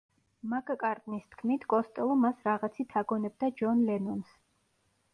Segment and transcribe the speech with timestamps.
[0.53, 4.37] მაკ-კარტნის თქმით, კოსტელო მას რაღაცით აგონებდა ჯონ ლენონს.